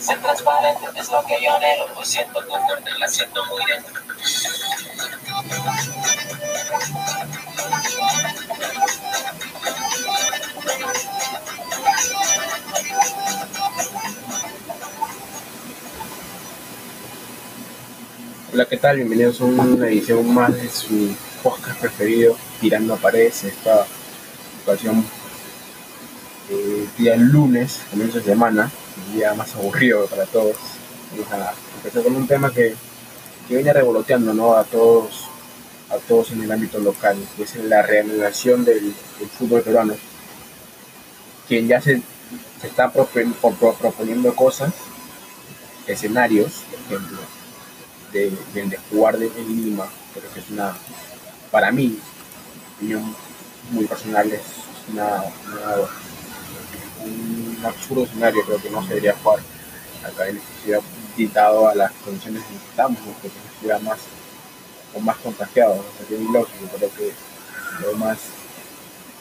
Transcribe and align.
Ser 0.00 0.18
transparente 0.22 0.86
es 0.96 1.10
lo 1.10 1.22
que 1.26 1.36
yo 1.44 1.54
anhelo, 1.54 1.86
pues 1.94 2.08
siento 2.08 2.42
tu 2.42 2.56
muerte, 2.56 2.90
la 2.98 3.06
siento 3.06 3.44
muy 3.44 3.62
dentro. 3.66 4.00
Hola, 18.54 18.64
¿qué 18.64 18.76
tal? 18.78 18.96
Bienvenidos 18.96 19.42
a 19.42 19.44
una 19.44 19.86
edición 19.86 20.32
más 20.32 20.54
de 20.54 20.70
su 20.70 21.14
podcast 21.42 21.78
preferido, 21.78 22.38
Tirando 22.58 22.94
a 22.94 22.96
Paredes. 22.96 23.44
Esta 23.44 23.86
ocasión, 24.62 25.04
eh, 26.48 26.88
día 26.96 27.16
lunes, 27.16 27.82
comienzo 27.90 28.18
de 28.18 28.24
semana, 28.24 28.70
día 29.12 29.34
más 29.34 29.54
aburrido 29.54 30.06
para 30.06 30.26
todos. 30.26 30.56
Vamos 31.12 31.32
a 31.32 31.52
empezar 31.76 32.02
con 32.02 32.16
un 32.16 32.26
tema 32.26 32.52
que, 32.52 32.74
que 33.48 33.54
viene 33.54 33.72
revoloteando 33.72 34.32
¿no? 34.32 34.54
a 34.54 34.64
todos 34.64 35.30
a 35.90 35.96
todos 35.96 36.30
en 36.30 36.42
el 36.42 36.52
ámbito 36.52 36.78
local, 36.78 37.16
que 37.36 37.42
es 37.42 37.56
la 37.56 37.82
reanudación 37.82 38.64
del, 38.64 38.94
fútbol 39.36 39.62
peruano, 39.62 39.94
quien 41.48 41.66
ya 41.66 41.80
se, 41.80 42.00
se 42.60 42.66
está 42.68 42.92
proponiendo 42.92 44.34
cosas, 44.36 44.72
escenarios, 45.88 46.62
por 46.70 46.96
ejemplo, 46.98 47.18
de, 48.12 48.32
del 48.54 48.70
de 48.70 48.78
jugar 48.88 49.18
de, 49.18 49.26
en 49.26 49.64
Lima, 49.64 49.86
pero 50.14 50.32
que 50.32 50.40
es 50.40 50.50
una, 50.50 50.76
para 51.50 51.72
mí, 51.72 51.98
opinión 52.76 53.14
muy 53.72 53.86
personal, 53.86 54.30
es 54.30 54.42
una- 54.92 55.24
un 57.04 57.58
absurdo 57.64 58.04
escenario, 58.04 58.44
creo 58.44 58.60
que 58.60 58.70
no 58.70 58.82
se 58.82 58.88
debería 58.88 59.14
jugar. 59.22 59.40
Acá 60.04 60.28
en 60.28 60.38
esta 60.38 60.62
ciudad, 60.62 60.80
dictado 61.16 61.68
a 61.68 61.74
las 61.74 61.92
condiciones 62.04 62.42
en 62.50 62.58
que 62.58 62.64
estamos, 62.70 63.00
porque 63.00 63.28
es 63.28 63.34
una 63.34 63.60
ciudad 63.60 63.80
más, 63.82 63.98
o 64.94 65.00
más 65.00 65.16
contagiados, 65.18 65.78
o 65.78 65.98
sea, 65.98 66.06
que 66.08 66.14
es 66.14 66.20
ilógico, 66.20 66.76
creo 66.76 66.90
que 66.94 67.12
lo 67.84 67.96
más 67.96 68.18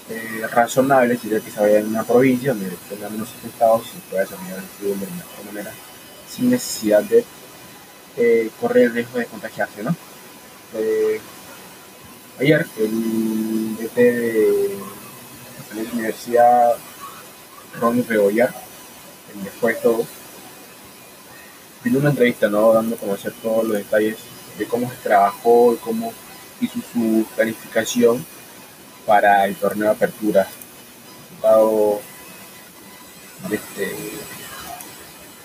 eh, 0.10 0.48
razonable 0.52 1.18
sería 1.18 1.40
que 1.40 1.52
se 1.52 1.60
vaya 1.60 1.80
en 1.80 1.88
una 1.88 2.04
provincia 2.04 2.54
donde 2.54 2.72
tenga 2.90 3.10
menos 3.10 3.30
afectados 3.30 3.84
y 3.96 4.10
pueda 4.10 4.24
desarrollar 4.24 4.58
el 4.58 4.66
fútbol 4.66 5.00
de 5.00 5.06
mejor 5.06 5.46
manera, 5.46 5.72
sin 6.28 6.50
necesidad 6.50 7.04
de 7.04 7.24
eh, 8.18 8.50
correr 8.60 8.86
el 8.86 8.94
riesgo 8.94 9.20
de 9.20 9.26
contagiarse, 9.26 9.84
¿no? 9.84 9.96
Eh, 10.74 11.22
ayer 12.40 12.66
el 12.78 13.78
DT 13.78 13.96
de 13.96 14.78
la 15.76 15.94
Universidad 15.94 16.74
Ronnie 17.80 18.04
Rebollar, 18.04 18.54
el 19.34 19.44
de 19.44 19.74
todo, 19.76 20.06
vino 21.84 22.00
una 22.00 22.10
entrevista, 22.10 22.50
¿no? 22.50 22.74
Dando 22.74 22.96
a 22.96 23.00
conocer 23.00 23.34
todos 23.42 23.66
los 23.66 23.78
detalles 23.78 24.18
de 24.58 24.66
cómo 24.66 24.90
se 24.90 24.98
trabajó 24.98 25.74
y 25.74 25.78
cómo 25.78 26.14
hizo 26.62 26.80
su 26.94 27.26
planificación 27.36 28.26
para 29.06 29.46
el 29.46 29.56
torneo 29.56 29.86
de 29.86 29.92
apertura. 29.92 30.48
Dado, 31.42 32.02
este, 33.52 33.96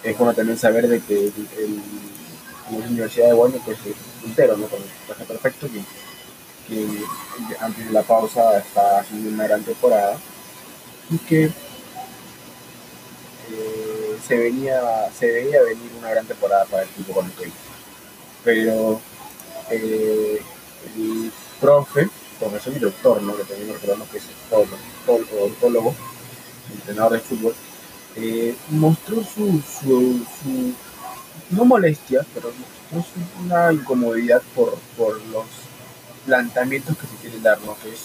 es 0.02 0.18
bueno 0.18 0.34
también 0.34 0.58
saber 0.58 0.88
de 0.88 1.00
que 1.00 1.14
el, 1.58 1.82
la 2.70 2.86
Universidad 2.86 3.28
de 3.28 3.34
Guaño, 3.34 3.60
pues 3.64 3.78
es 3.86 3.94
puntero, 4.20 4.56
¿no? 4.56 4.66
Con 4.66 4.80
el 4.82 5.26
perfecto, 5.26 5.68
que, 5.68 5.82
que 6.68 7.56
antes 7.60 7.86
de 7.86 7.92
la 7.92 8.02
pausa 8.02 8.58
está 8.58 9.00
haciendo 9.00 9.30
una 9.30 9.44
gran 9.44 9.62
temporada 9.62 10.18
y 11.10 11.18
que 11.18 11.52
se 14.26 14.36
venía 14.36 14.80
se 15.18 15.30
veía 15.30 15.62
venir 15.62 15.90
una 15.98 16.10
gran 16.10 16.26
temporada 16.26 16.64
para 16.66 16.82
el 16.82 16.88
equipo 16.90 17.12
con 17.12 17.26
el 17.26 17.32
que. 17.32 17.50
Pero 18.44 19.00
eh, 19.70 20.42
el 20.96 21.32
profe, 21.60 22.08
profesor 22.38 22.74
y 22.76 22.78
doctor, 22.78 23.22
¿no? 23.22 23.36
que 23.36 23.44
también 23.44 23.72
recordamos 23.72 24.08
que 24.08 24.18
es 24.18 24.24
odontólogo, 24.50 25.94
entrenador 26.72 27.12
de 27.14 27.20
fútbol, 27.20 27.54
eh, 28.16 28.54
mostró 28.70 29.16
su, 29.24 29.60
su, 29.62 30.24
su- 30.42 30.74
no 31.50 31.64
molestia, 31.64 32.24
pero 32.34 32.52
una 33.44 33.72
incomodidad 33.72 34.42
por, 34.54 34.74
por 34.96 35.20
los 35.26 35.46
planteamientos 36.26 36.96
que 36.98 37.06
se 37.06 37.16
quieren 37.16 37.42
dar, 37.42 37.60
¿no? 37.62 37.76
que 37.82 37.88
es 37.92 38.00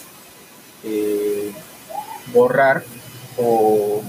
eh, 0.83 1.51
borrar 2.33 2.83
o 3.37 4.01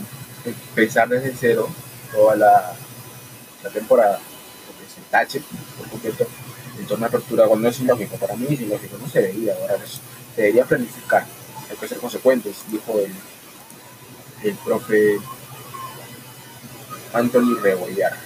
empezar 0.44 1.08
desde 1.08 1.34
cero 1.38 1.68
toda 2.12 2.36
la, 2.36 2.72
la 3.62 3.70
temporada, 3.70 4.20
porque 4.66 4.90
se 4.92 5.00
tache 5.10 5.42
por 5.78 5.88
completo 5.88 6.26
el 6.78 6.86
torneo 6.86 7.08
de 7.08 7.16
apertura, 7.16 7.46
cuando 7.46 7.68
es 7.68 7.80
ilógico, 7.80 8.16
para 8.16 8.36
mí 8.36 8.46
es 8.50 8.60
ilógico, 8.60 8.96
no 8.98 9.08
se 9.08 9.20
debería 9.20 9.54
borrar 9.54 9.82
eso, 9.82 10.00
se 10.34 10.42
debería 10.42 10.64
planificar, 10.64 11.26
hay 11.70 11.76
que 11.76 11.88
ser 11.88 11.98
consecuentes, 11.98 12.56
dijo 12.68 12.98
el, 12.98 13.12
el 14.42 14.54
profe 14.56 15.18
Anthony 17.12 17.54
Rebollar. 17.60 18.16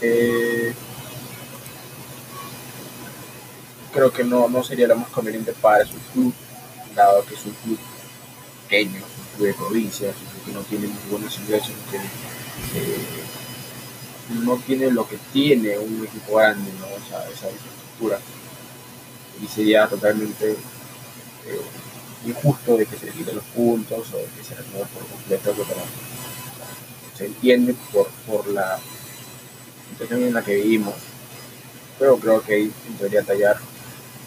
Eh, 0.00 0.74
creo 3.92 4.12
que 4.12 4.24
no, 4.24 4.48
no 4.48 4.62
sería 4.62 4.88
lo 4.88 4.96
más 4.96 5.08
conveniente 5.08 5.52
para 5.52 5.86
su 5.86 5.96
club, 6.12 6.34
dado 6.94 7.24
que 7.24 7.34
es 7.34 7.46
un 7.46 7.52
club 7.52 7.78
pequeño, 8.64 8.98
es 8.98 9.18
un 9.18 9.36
club 9.36 9.46
de 9.46 9.54
provincia, 9.54 10.10
es 10.10 10.16
un 10.16 10.26
club 10.26 10.44
que 10.44 10.52
no 10.52 10.60
tiene 10.62 10.86
muy 10.88 11.10
buenos 11.10 11.38
ingresos, 11.38 11.72
tiene, 11.90 12.04
eh, 12.04 12.98
no 14.42 14.56
tiene 14.58 14.90
lo 14.90 15.08
que 15.08 15.18
tiene 15.32 15.78
un 15.78 16.04
equipo 16.04 16.36
grande, 16.36 16.70
¿no? 16.78 16.86
esa, 16.86 17.28
esa 17.30 17.50
infraestructura. 17.50 18.18
Y 19.42 19.46
sería 19.46 19.86
totalmente 19.88 20.52
eh, 20.52 21.60
injusto 22.26 22.76
de 22.76 22.86
que 22.86 22.96
se 22.96 23.06
le 23.06 23.12
quiten 23.12 23.36
los 23.36 23.44
puntos 23.44 24.12
o 24.12 24.16
de 24.16 24.24
que 24.24 24.44
se 24.44 24.54
remueva 24.54 24.86
por 24.86 25.06
completo, 25.06 25.54
pero 25.56 25.80
se 27.16 27.26
entiende 27.26 27.74
por, 27.92 28.08
por 28.26 28.46
la 28.48 28.78
situación 29.90 30.22
en 30.24 30.34
la 30.34 30.42
que 30.42 30.56
vivimos, 30.56 30.94
pero 31.98 32.16
creo 32.16 32.42
que 32.42 32.54
ahí 32.54 32.72
debería 32.98 33.22
tallar 33.22 33.58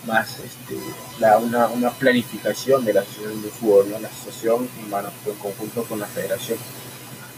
más 0.07 0.39
este, 0.39 0.77
la, 1.19 1.37
una, 1.37 1.67
una 1.67 1.91
planificación 1.91 2.83
de 2.85 2.93
la 2.93 3.01
asociación 3.01 3.41
de 3.43 3.49
fútbol, 3.49 3.91
¿no? 3.91 3.99
la 3.99 4.07
asociación 4.07 4.67
bueno, 4.89 5.11
en 5.25 5.33
conjunto 5.35 5.83
con 5.83 5.99
la 5.99 6.07
federación, 6.07 6.57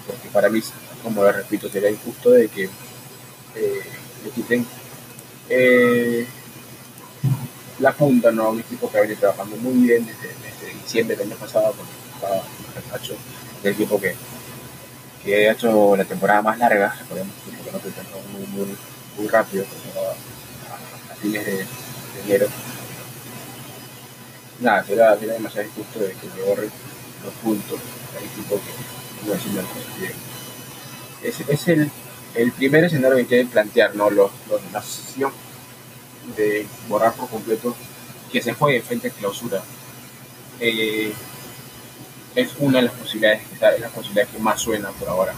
porque 0.07 0.29
para 0.29 0.49
mí, 0.49 0.61
como 1.03 1.23
les 1.25 1.35
repito, 1.35 1.67
sería 1.67 1.89
injusto 1.89 2.29
de 2.31 2.47
que 2.47 2.65
eh, 2.65 3.83
le 4.23 4.29
quiten 4.31 4.65
eh, 5.49 6.27
la 7.79 7.91
punta 7.91 8.31
¿no? 8.31 8.43
a 8.43 8.49
un 8.49 8.59
equipo 8.59 8.89
que 8.89 8.97
ha 8.97 9.01
venido 9.01 9.19
trabajando 9.19 9.57
muy 9.57 9.87
bien 9.87 10.05
desde, 10.05 10.29
diciembre 10.83 11.15
del 11.15 11.27
año 11.27 11.37
pasado, 11.37 11.73
porque 11.73 11.91
estaba 12.15 12.41
Cacho, 12.91 13.15
el 13.63 13.73
equipo 13.73 13.99
que, 13.99 14.15
que 15.23 15.49
ha 15.49 15.51
hecho 15.51 15.95
la 15.95 16.05
temporada 16.05 16.41
más 16.41 16.57
larga, 16.57 16.95
recordemos 16.99 17.33
que 17.45 17.71
no 17.71 17.77
terminó 17.79 18.17
muy, 18.31 18.47
muy, 18.47 18.77
muy 19.17 19.27
rápido, 19.27 19.65
a, 19.95 21.11
a 21.11 21.15
fines 21.15 21.45
de, 21.45 21.65
de 22.19 22.35
enero. 22.35 22.47
Nada, 24.59 24.83
será, 24.83 25.17
será 25.17 25.33
demasiado 25.33 25.67
injusto 25.67 25.99
de 25.99 26.13
que 26.13 26.27
le 26.35 26.43
borren 26.43 26.71
los 27.23 27.33
puntos 27.35 27.79
al 28.17 28.23
equipo 28.23 28.55
que 28.55 29.27
no 29.27 29.33
haciendo 29.33 29.61
las 29.61 29.99
bien. 29.99 30.13
Es, 31.23 31.39
es 31.47 31.67
el, 31.67 31.91
el 32.35 32.51
primer 32.51 32.83
escenario 32.83 33.17
que 33.17 33.25
quieren 33.25 33.47
plantear, 33.47 33.95
¿no? 33.95 34.09
Los, 34.09 34.31
los, 34.49 34.61
la 34.71 34.79
asociación 34.79 35.31
de 36.35 36.67
borrar 36.87 37.13
por 37.13 37.29
completo 37.29 37.75
que 38.31 38.41
se 38.41 38.53
juegue 38.53 38.81
frente 38.81 39.07
a 39.07 39.11
clausura. 39.11 39.61
Eh, 40.59 41.13
es 42.35 42.49
una 42.59 42.79
de 42.79 42.85
las 42.85 42.93
posibilidades, 42.93 43.41
quizá 43.47 43.73
es 43.73 43.81
la 43.81 43.89
posibilidad 43.89 44.27
que 44.27 44.39
más 44.39 44.61
suena 44.61 44.89
por 44.91 45.09
ahora. 45.09 45.33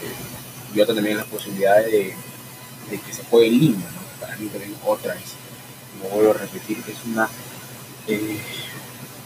Eh, 0.00 0.74
y 0.74 0.80
otra 0.80 0.94
también 0.94 1.18
es 1.18 1.24
la 1.24 1.30
posibilidad 1.30 1.76
de, 1.76 2.14
de 2.90 3.00
que 3.00 3.12
se 3.12 3.22
juegue 3.24 3.48
en 3.48 3.58
Lima, 3.58 3.90
¿no? 3.94 4.07
Otra 4.84 5.14
es, 5.14 5.34
como 6.00 6.14
vuelvo 6.14 6.30
a 6.32 6.38
repetir, 6.38 6.78
es 6.86 7.04
una 7.04 7.28
eh, 8.06 8.40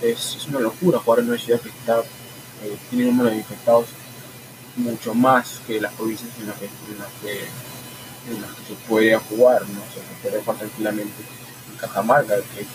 es, 0.02 0.46
una 0.48 0.60
locura 0.60 0.98
jugar 0.98 1.20
en 1.20 1.28
una 1.28 1.38
ciudad 1.38 1.60
que 1.60 1.68
está 1.68 2.00
eh, 2.00 2.76
tiene 2.90 3.06
número 3.06 3.30
de 3.30 3.36
infectados 3.36 3.86
mucho 4.76 5.14
más 5.14 5.60
que 5.66 5.80
las 5.80 5.92
provincias 5.94 6.30
en 6.38 6.48
las 6.48 6.56
que, 6.58 6.66
en 6.66 6.98
las 6.98 7.08
que, 7.20 8.64
se 8.68 8.74
puede 8.88 9.16
jugar, 9.16 9.62
¿no? 9.62 9.80
Se 9.92 10.00
puede 10.22 10.42
jugar 10.42 10.58
tranquilamente 10.58 11.22
en 11.70 11.76
Cajamarca, 11.76 12.36
que 12.36 12.60
es, 12.60 12.68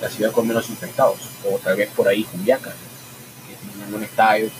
la 0.00 0.08
ciudad 0.08 0.32
con 0.32 0.48
menos 0.48 0.68
infectados, 0.70 1.18
o 1.44 1.58
tal 1.58 1.76
vez 1.76 1.90
por 1.90 2.08
ahí 2.08 2.26
Juliaca, 2.32 2.70
¿no? 2.70 3.46
que 3.46 3.78
tiene 3.78 3.96
un 3.96 4.02
estadio, 4.02 4.50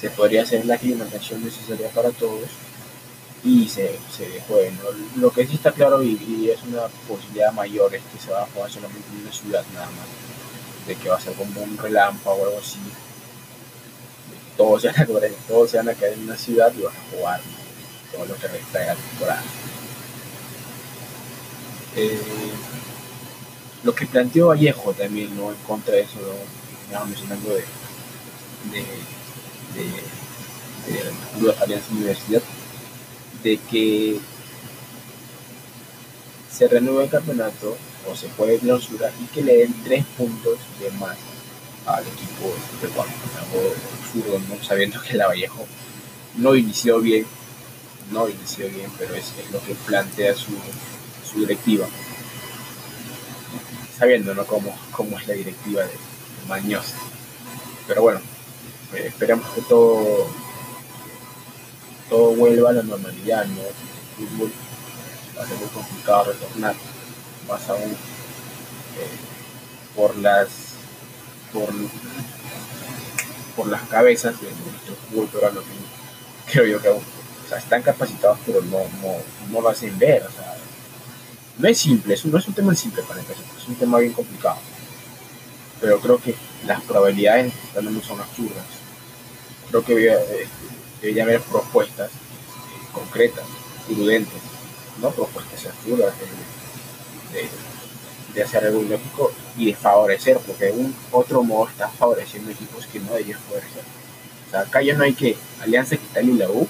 se 0.00 0.10
podría 0.10 0.42
hacer 0.42 0.66
la 0.66 0.74
aclimatación 0.74 1.44
necesaria 1.44 1.88
para 1.90 2.10
todos 2.10 2.50
y 3.44 3.68
se, 3.68 3.98
se. 4.14 4.42
¿no? 4.48 5.20
Lo 5.20 5.32
que 5.32 5.46
sí 5.46 5.56
está 5.56 5.72
claro 5.72 6.02
y, 6.02 6.50
es 6.50 6.62
una 6.62 6.86
posibilidad 7.08 7.52
mayor 7.52 7.94
es 7.94 8.02
que 8.12 8.18
se 8.18 8.30
va 8.30 8.42
a 8.42 8.46
jugar 8.46 8.70
solamente 8.70 9.08
en 9.12 9.22
una 9.22 9.32
ciudad 9.32 9.64
nada 9.74 9.86
más, 9.86 10.86
de 10.86 10.94
que 10.94 11.08
va 11.08 11.16
a 11.16 11.20
ser 11.20 11.34
como 11.34 11.62
un 11.62 11.76
relámpago 11.76 12.36
o 12.36 12.46
algo 12.46 12.58
así, 12.58 12.78
todos 14.56 14.82
se 14.82 14.88
van 14.88 15.00
a 15.00 15.06
quedar, 15.06 15.30
todos 15.48 15.70
se 15.70 15.78
a 15.78 15.82
quedar 15.82 16.12
en 16.12 16.24
una 16.24 16.36
ciudad 16.36 16.72
y 16.76 16.82
van 16.82 16.94
a 16.94 17.16
jugar 17.16 17.40
todo 18.12 18.26
lo 18.26 18.36
que 18.36 18.48
resta 18.48 18.78
de 18.78 18.86
la 18.86 18.94
temporada. 18.94 19.42
Eh, 21.96 22.20
lo 23.82 23.94
que 23.94 24.06
planteó 24.06 24.48
Vallejo 24.48 24.92
también, 24.92 25.36
¿no? 25.36 25.50
En 25.50 25.56
contra 25.66 25.94
de 25.94 26.02
eso, 26.02 26.18
¿no? 26.20 27.06
mencionando 27.06 27.48
de, 27.48 27.64
de, 28.70 28.84
de, 29.74 31.44
de 31.46 31.54
Alianza 31.58 31.86
Universidad, 31.90 32.42
de 33.42 33.58
que 33.58 34.18
se 36.50 36.68
renueve 36.68 37.04
el 37.04 37.10
campeonato 37.10 37.76
o 38.10 38.16
se 38.16 38.28
puede 38.28 38.58
clausura 38.58 39.12
y 39.22 39.26
que 39.26 39.42
le 39.42 39.58
den 39.58 39.74
tres 39.84 40.04
puntos 40.16 40.58
de 40.80 40.90
más 40.92 41.16
al 41.86 42.04
equipo 42.06 42.54
de 42.80 42.88
Zurdo, 44.12 44.38
¿no? 44.48 44.62
sabiendo 44.62 45.00
que 45.02 45.14
la 45.14 45.26
Vallejo 45.26 45.66
no 46.36 46.54
inició 46.54 47.00
bien, 47.00 47.26
no 48.10 48.28
inició 48.28 48.68
bien, 48.68 48.90
pero 48.98 49.14
es, 49.14 49.32
lo 49.52 49.60
que 49.62 49.74
plantea 49.74 50.34
su, 50.34 50.52
su 51.30 51.40
directiva 51.40 51.86
sabiendo 54.02 54.34
¿no? 54.34 54.44
cómo, 54.44 54.76
cómo 54.90 55.16
es 55.16 55.28
la 55.28 55.34
directiva 55.34 55.82
de, 55.82 55.92
Mañosa. 56.48 56.96
Pero 57.86 58.02
bueno, 58.02 58.20
eh, 58.94 59.04
esperamos 59.06 59.48
que 59.52 59.60
todo, 59.60 60.26
todo 62.12 62.34
vuelva 62.34 62.68
a 62.68 62.72
la 62.74 62.82
normalidad, 62.82 63.46
¿no? 63.46 63.62
El 63.62 64.28
fútbol 64.28 64.52
va 65.38 65.44
a 65.44 65.46
ser 65.46 65.56
muy 65.56 65.68
complicado 65.68 66.24
retornar, 66.24 66.74
más 67.48 67.68
aún 67.70 67.90
eh, 67.90 69.16
por 69.96 70.14
las 70.18 70.48
por, 71.54 71.70
por 73.56 73.68
las 73.68 73.80
cabezas 73.88 74.38
de 74.42 74.48
nuestro 74.48 74.94
fútbol 74.94 75.26
peruano 75.28 75.60
que 75.60 76.52
creo 76.52 76.66
yo 76.66 76.82
que 76.82 76.88
aún, 76.88 77.00
o 77.00 77.48
sea, 77.48 77.56
están 77.56 77.80
capacitados 77.80 78.38
pero 78.44 78.60
no, 78.60 78.80
no, 79.00 79.14
no 79.50 79.60
lo 79.62 79.70
hacen 79.70 79.98
ver, 79.98 80.22
o 80.22 80.30
sea, 80.30 80.54
no 81.56 81.66
es 81.66 81.78
simple, 81.78 82.14
no 82.24 82.38
es 82.38 82.46
un 82.46 82.54
tema 82.54 82.74
simple 82.74 83.02
para 83.04 83.20
empezar, 83.20 83.42
es 83.56 83.68
un 83.68 83.76
tema 83.76 83.98
bien 83.98 84.12
complicado. 84.12 84.58
Pero 85.80 85.98
creo 85.98 86.18
que 86.18 86.34
las 86.66 86.82
probabilidades 86.82 87.54
también 87.72 87.96
no 87.96 88.02
son 88.02 88.20
absurdas. 88.20 88.64
Creo 89.68 89.84
que 89.84 90.06
eh, 90.06 90.48
debería 91.02 91.24
haber 91.24 91.40
propuestas 91.42 92.10
eh, 92.10 92.86
concretas, 92.94 93.44
prudentes, 93.86 94.40
no 95.00 95.10
propuestas 95.10 95.66
absurdas 95.66 96.14
de, 97.32 97.48
de, 98.34 98.42
hacer 98.42 98.64
algo 98.64 98.82
lógico 98.82 99.30
y 99.58 99.66
de 99.66 99.74
favorecer, 99.74 100.38
porque 100.38 100.66
de 100.66 100.72
un 100.72 100.94
otro 101.10 101.42
modo 101.42 101.68
está 101.68 101.88
favoreciendo 101.88 102.50
equipos 102.50 102.86
que 102.86 103.00
no 103.00 103.12
deberían 103.12 103.40
favorecer. 103.40 103.82
O 104.52 104.56
acá 104.56 104.80
ya 104.80 104.94
no 104.94 105.04
hay 105.04 105.12
que 105.12 105.36
Alianza 105.60 105.96
Cristal 105.96 106.28
y 106.28 106.32
la 106.34 106.48
U, 106.48 106.66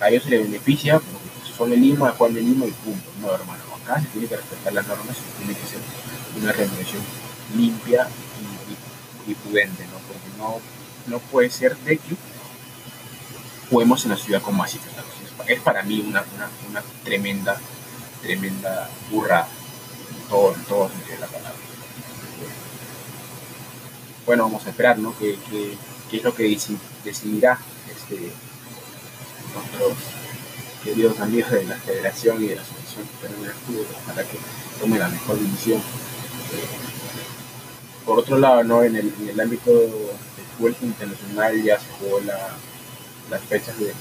a 0.00 0.08
ellos 0.08 0.24
se 0.24 0.30
les 0.30 0.42
beneficia 0.42 1.00
son 1.60 1.74
el 1.74 1.80
Lima, 1.82 2.08
Juan 2.16 2.32
de 2.32 2.40
Lima 2.40 2.64
y 2.64 2.70
punto. 2.70 3.10
No, 3.20 3.34
hermano, 3.34 3.60
acá 3.84 4.00
se 4.00 4.06
tiene 4.08 4.26
que 4.28 4.36
respetar 4.36 4.72
las 4.72 4.86
normas 4.86 5.14
y 5.14 5.44
tiene 5.44 5.60
que 5.60 5.66
ser 5.66 5.78
una 6.40 6.52
remuneración 6.52 7.02
limpia 7.54 8.08
y, 9.26 9.34
prudente, 9.34 9.84
¿no? 9.92 9.98
Porque 10.08 10.30
no, 10.38 10.58
no 11.06 11.18
puede 11.18 11.50
ser 11.50 11.76
de 11.78 11.98
que 11.98 12.16
juguemos 13.70 14.04
en 14.04 14.10
la 14.10 14.16
ciudad 14.16 14.42
con 14.42 14.56
más 14.56 14.76
Es 15.46 15.60
para 15.60 15.82
mí 15.82 16.00
una, 16.00 16.24
una, 16.34 16.48
una 16.68 16.82
tremenda, 17.04 17.58
tremenda 18.22 18.90
burra 19.10 19.46
en 20.10 20.28
todo, 20.28 20.54
todo 20.68 20.88
sentido 20.88 21.14
de 21.14 21.20
la 21.20 21.26
palabra. 21.26 21.58
Bueno, 24.26 24.44
vamos 24.44 24.66
a 24.66 24.70
esperar, 24.70 24.98
¿no? 24.98 25.14
¿Qué, 25.18 25.38
es 26.12 26.24
lo 26.24 26.34
que 26.34 26.58
decidirá 27.04 27.58
este, 27.88 28.32
nuestros 29.54 29.96
queridos 30.84 31.20
amigos 31.20 31.50
de 31.50 31.64
la 31.64 31.76
federación 31.76 32.42
y 32.42 32.48
de 32.48 32.56
la 32.56 32.62
asociación 32.62 33.06
para 34.06 34.22
que 34.24 34.38
tome 34.80 34.98
la 34.98 35.08
mejor 35.08 35.38
división. 35.38 35.78
Eh, 35.78 36.90
por 38.06 38.18
otro 38.18 38.38
lado, 38.38 38.64
¿no? 38.64 38.82
en, 38.82 38.96
el, 38.96 39.12
en 39.20 39.28
el 39.28 39.40
ámbito 39.40 39.70
fútbol 40.60 40.76
internacional 40.82 41.62
ya 41.62 41.78
se 41.78 41.86
jugó 41.98 42.20
la, 42.20 42.38
las 43.30 43.42
fechas 43.42 43.78
de, 43.78 43.92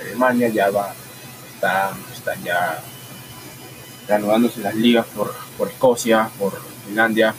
Alemania, 0.00 0.48
ya 0.48 0.70
va, 0.70 0.92
está, 1.54 1.92
están 2.12 2.42
ya 2.42 2.82
reanudándose 4.08 4.60
las 4.60 4.74
ligas 4.74 5.06
por, 5.14 5.32
por 5.56 5.68
Escocia, 5.68 6.28
por 6.38 6.60
Finlandia, 6.86 7.34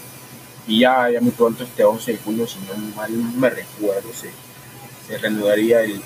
y 0.66 0.80
ya, 0.80 1.10
ya 1.10 1.20
muy 1.20 1.32
pronto, 1.32 1.64
este 1.66 1.84
11 1.84 2.14
de 2.14 2.18
junio, 2.20 2.48
si 2.48 2.60
no 2.60 2.96
mal 2.96 3.12
me 3.12 3.50
recuerdo, 3.50 4.10
se, 4.14 4.32
se 5.08 5.18
reanudaría 5.18 5.82
el, 5.82 6.02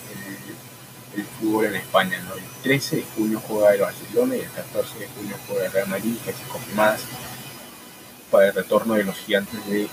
el 1.16 1.26
fútbol 1.40 1.66
en 1.66 1.76
España. 1.76 2.18
El 2.18 2.64
13 2.64 2.96
de 2.96 3.06
junio 3.16 3.42
juega 3.48 3.76
el 3.76 3.82
Barcelona 3.82 4.36
y 4.36 4.40
el 4.40 4.52
14 4.52 5.00
de 5.00 5.08
junio 5.08 5.36
juega 5.48 5.66
el 5.66 5.72
Real 5.74 5.88
Madrid, 5.90 6.16
se 6.26 6.34
confirmadas 6.52 7.02
para 8.32 8.48
el 8.48 8.54
retorno 8.56 8.96
de 8.96 9.04
los 9.04 9.16
gigantes 9.16 9.64
de 9.68 9.88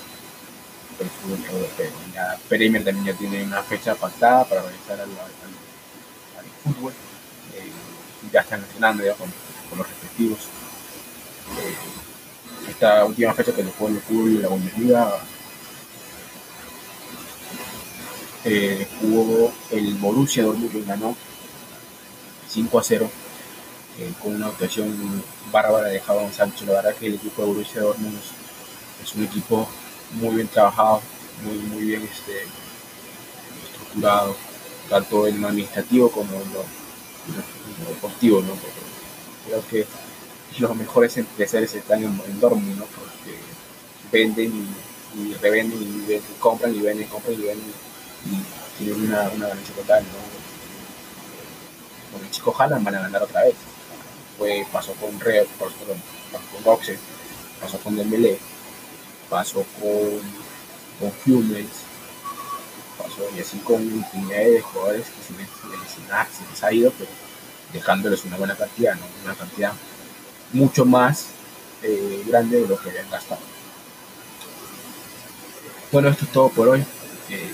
del 0.99 1.08
fútbol 1.11 1.44
europeo. 1.50 1.91
La 2.14 2.38
Premier 2.49 2.85
también 2.85 3.06
ya 3.06 3.14
tiene 3.14 3.44
una 3.44 3.62
fecha 3.62 3.94
pactada 3.94 4.44
para 4.44 4.62
regresar 4.62 5.00
al, 5.00 5.08
fútbol. 6.62 6.93
Eh, 7.55 7.70
ya 8.32 8.41
están 8.41 8.61
entrenando 8.61 9.05
ya 9.05 9.14
con, 9.14 9.31
los 9.76 9.88
respectivos. 9.88 10.38
Eh, 11.58 11.75
esta 12.70 13.05
última 13.05 13.35
fecha 13.35 13.52
que 13.52 13.64
le 13.64 13.70
fue 13.70 13.91
el 13.91 14.00
fútbol 14.00 14.31
y 14.31 14.38
la 14.38 14.49
Bundesliga 14.49 15.20
eh, 18.44 18.87
jugó 19.00 19.52
el 19.70 19.94
Borussia 19.94 20.44
Dortmund 20.44 20.70
que 20.70 20.82
ganó 20.82 21.17
5 22.49 22.79
a 22.79 22.82
0 22.82 23.11
eh, 23.99 24.12
con 24.23 24.35
una 24.35 24.49
actuación 24.49 25.23
bárbara 25.50 25.88
de 25.88 26.00
Jadon 26.00 26.32
Sancho. 26.32 26.67
La 26.67 26.75
verdad 26.75 26.94
que 26.94 27.06
el 27.06 27.14
equipo 27.14 27.43
de 27.43 27.49
Borussia 27.49 27.81
Dortmund 27.81 28.19
es, 29.02 29.14
un 29.14 29.25
equipo 29.25 29.69
muy 30.12 30.36
bien 30.36 30.48
trabajado, 30.48 31.00
muy, 31.42 31.56
muy 31.58 31.84
bien 31.84 32.02
este, 32.02 32.44
estructurado, 33.64 34.36
tanto 34.88 35.26
en 35.26 35.40
lo 35.40 35.48
administrativo 35.48 36.10
como 36.10 36.34
en 36.34 36.52
lo, 36.52 36.64
deportivo. 37.88 38.40
¿no? 38.40 38.54
creo 39.46 39.66
que 39.68 39.86
los 40.58 40.76
mejores 40.76 41.16
empresarios 41.16 41.74
están 41.74 42.02
en, 42.04 42.40
Dortmund, 42.40 42.78
¿no? 42.78 42.84
porque 42.84 43.38
venden 44.12 44.68
y, 45.16 45.34
revenden 45.34 45.80
y, 45.80 46.20
compran 46.38 46.74
y 46.74 46.80
venden, 46.80 47.08
compran 47.08 47.34
y 47.34 47.42
venden 47.42 47.72
y 48.26 48.78
tienen 48.78 49.04
una, 49.06 49.28
una 49.30 49.48
ganancia 49.48 49.74
total, 49.74 50.02
¿no? 50.02 50.34
Con 52.12 52.24
el 52.24 52.31
chico 52.31 52.55
van 52.58 52.72
a 52.72 53.00
ganar 53.00 53.22
otra 53.22 53.43
vez. 53.43 53.55
Fue, 54.38 54.67
pasó 54.72 54.93
con 54.94 55.19
Red, 55.20 55.46
pasó 55.58 55.74
con, 55.86 55.96
pasó 56.32 56.46
con 56.52 56.96
pasó 57.60 57.79
con 57.79 57.96
Dembélé, 57.96 58.38
pasó 59.34 59.67
con, 59.81 60.20
con 61.00 61.12
Hummels, 61.26 61.82
pasó 62.96 63.29
y 63.36 63.41
así 63.41 63.58
con 63.58 63.82
infinidad 63.82 64.44
de 64.44 64.60
jugadores 64.60 65.06
que 65.06 65.22
se 65.24 65.32
les, 65.32 65.48
se 65.50 66.53
les, 66.53 66.62
ha 66.62 66.72
ido, 66.72 66.93
pero 66.96 67.10
dejándoles 67.72 68.24
una 68.24 68.36
buena 68.36 68.55
cantidad, 68.55 68.94
¿no? 68.94 69.05
Una 69.24 69.34
cantidad 69.34 69.72
mucho 70.53 70.84
más 70.84 71.26
eh, 71.82 72.22
grande 72.29 72.60
de 72.60 72.69
lo 72.69 72.79
que 72.79 72.91
habían 72.91 73.10
gastado. 73.10 73.41
Bueno, 75.91 76.10
esto 76.10 76.26
es 76.26 76.31
todo 76.31 76.50
por 76.50 76.69
hoy. 76.69 76.84
Eh, 77.31 77.53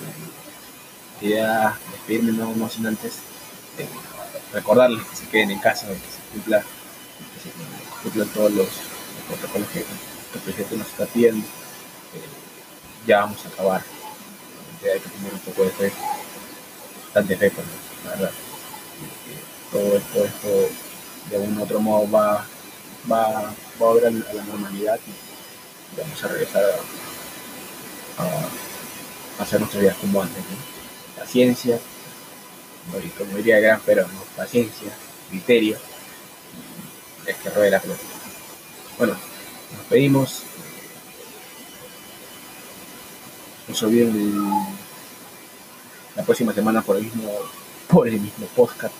quería 1.18 1.78
despedirme 1.92 2.32
no, 2.32 2.68
sin 2.68 2.88
antes 2.88 3.14
eh, 3.78 3.88
recordarles 4.52 5.02
que 5.06 5.16
se 5.16 5.28
queden 5.28 5.52
en 5.52 5.60
casa, 5.60 5.86
que 5.86 5.94
se 5.94 6.30
cumpla, 6.30 6.60
que 6.60 8.02
cumplan 8.02 8.28
todos 8.28 8.52
los, 8.52 8.68
protocolos 9.28 9.68
que, 9.70 9.78
el 9.78 10.40
presidente 10.44 10.76
nos 10.76 10.88
está 10.88 11.06
pidiendo. 11.06 11.59
Eh, 12.14 13.06
ya 13.06 13.20
vamos 13.20 13.44
a 13.44 13.48
acabar. 13.48 13.82
hay 14.82 15.00
que 15.00 15.08
tener 15.08 15.32
un 15.32 15.40
poco 15.40 15.64
de 15.64 15.70
fe, 15.70 15.92
bastante 17.04 17.36
fe, 17.36 17.50
pues, 17.50 17.66
la 18.04 18.10
verdad. 18.10 18.32
todo 19.70 19.96
esto, 19.96 20.68
de 21.30 21.38
un 21.38 21.58
u 21.58 21.62
otro 21.62 21.80
modo 21.80 22.10
va, 22.10 22.46
va, 23.10 23.30
va 23.42 23.48
a 23.48 23.54
volver 23.78 24.06
a 24.06 24.10
la 24.10 24.44
normalidad 24.44 24.98
y 25.06 26.00
vamos 26.00 26.24
a 26.24 26.28
regresar 26.28 26.64
a, 28.18 29.42
hacer 29.42 29.60
nuestras 29.60 29.82
vidas 29.82 29.96
como 29.96 30.22
antes 30.22 30.42
paciencia, 31.16 31.78
como 33.16 33.36
diría 33.36 33.60
Gran 33.60 33.80
pero 33.86 34.06
paciencia, 34.36 34.90
criterio, 35.28 35.78
es 37.26 37.36
que 37.36 37.50
ruede 37.50 37.70
la 37.70 37.80
pelota. 37.80 38.00
Bueno, 38.98 39.16
nos 39.76 39.86
pedimos. 39.86 40.42
No 43.70 43.76
se 43.76 43.86
olviden 43.86 44.50
la 46.16 46.24
próxima 46.24 46.52
semana 46.52 46.82
por 46.82 46.96
el 46.96 47.04
mismo, 47.04 47.30
por 47.86 48.08
el 48.08 48.20
mismo 48.20 48.46
podcast, 48.56 48.92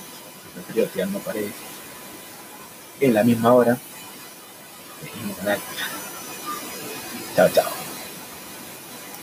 anterior 0.56 0.88
tirando 0.92 1.18
paredes, 1.18 1.54
en 3.00 3.12
la 3.12 3.24
misma 3.24 3.52
hora, 3.52 3.76
el 5.02 5.18
mismo 5.18 5.34
canal. 5.34 5.58
Chao, 7.34 7.48
chao. 7.48 7.79